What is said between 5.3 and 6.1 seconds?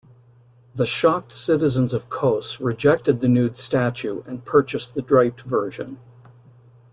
version.